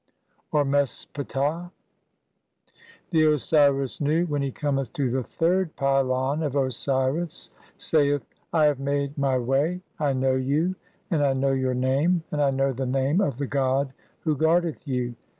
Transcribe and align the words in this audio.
VIII. 0.51 0.61
(3o) 0.63 1.69
The 3.11 3.23
Osiris 3.31 4.01
Nu, 4.01 4.25
when 4.25 4.41
he 4.41 4.51
cometh 4.51 4.91
to 4.93 5.11
the 5.11 5.19
eighth 5.19 5.75
pylon 5.75 6.41
of 6.41 6.55
Osiris, 6.55 7.51
saith:— 7.77 8.25
"I 8.51 8.65
have 8.65 8.79
made 8.79 9.15
[my] 9.15 9.35
(3i) 9.35 9.45
way. 9.45 9.81
I 9.99 10.13
know 10.13 10.33
you, 10.33 10.73
and 11.11 11.23
I 11.23 11.33
know 11.33 11.51
your 11.51 11.75
"name, 11.75 12.23
and 12.31 12.41
I 12.41 12.49
know 12.49 12.73
the 12.73 12.87
name 12.87 13.21
of 13.21 13.37
the 13.37 13.45
god 13.45 13.89
(32) 13.89 13.93
who 14.21 14.35
guardeth 14.37 14.87
"you. 14.87 15.13